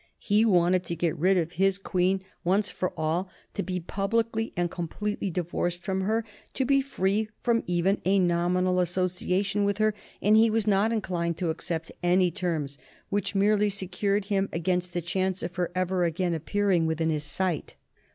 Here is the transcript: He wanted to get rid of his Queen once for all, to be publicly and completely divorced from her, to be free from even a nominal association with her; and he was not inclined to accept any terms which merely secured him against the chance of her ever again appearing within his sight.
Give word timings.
He 0.17 0.45
wanted 0.45 0.83
to 0.85 0.95
get 0.95 1.15
rid 1.15 1.37
of 1.37 1.51
his 1.51 1.77
Queen 1.77 2.23
once 2.43 2.71
for 2.71 2.91
all, 2.97 3.29
to 3.53 3.61
be 3.61 3.79
publicly 3.79 4.51
and 4.57 4.71
completely 4.71 5.29
divorced 5.29 5.83
from 5.83 6.01
her, 6.01 6.23
to 6.55 6.65
be 6.65 6.81
free 6.81 7.29
from 7.43 7.61
even 7.67 8.01
a 8.03 8.17
nominal 8.17 8.79
association 8.79 9.63
with 9.63 9.77
her; 9.77 9.93
and 10.19 10.35
he 10.35 10.49
was 10.49 10.65
not 10.65 10.91
inclined 10.91 11.37
to 11.37 11.51
accept 11.51 11.91
any 12.01 12.31
terms 12.31 12.79
which 13.09 13.35
merely 13.35 13.69
secured 13.69 14.25
him 14.25 14.49
against 14.51 14.93
the 14.93 15.01
chance 15.03 15.43
of 15.43 15.55
her 15.57 15.71
ever 15.75 16.03
again 16.03 16.33
appearing 16.33 16.87
within 16.87 17.11
his 17.11 17.23
sight. 17.23 17.75